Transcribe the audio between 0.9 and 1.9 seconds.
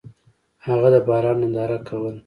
د باران ننداره